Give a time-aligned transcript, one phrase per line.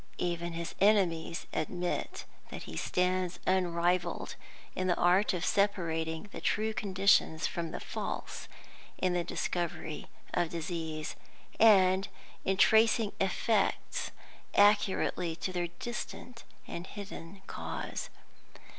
[0.17, 4.33] Even his enemies admit that he stands unrivaled
[4.75, 8.47] in the art of separating the true conditions from the false
[8.97, 11.15] in the discovery of disease,
[11.59, 12.07] and
[12.43, 14.09] in tracing effects
[14.55, 18.09] accurately to their distant and hidden cause.